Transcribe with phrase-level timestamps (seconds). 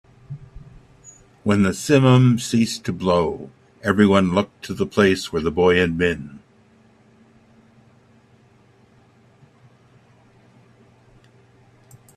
[1.43, 3.51] When the simum ceased to blow,
[3.83, 6.39] everyone looked to the place where the boy had been.